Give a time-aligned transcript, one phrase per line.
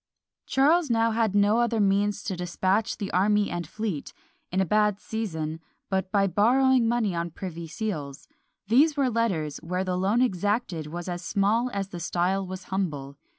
[0.47, 4.13] Charles now had no other means to despatch the army and fleet,
[4.51, 5.59] in a bad season,
[5.91, 8.27] but by borrowing money on privy seals:
[8.65, 13.15] these were letters, where the loan exacted was as small as the style was humble.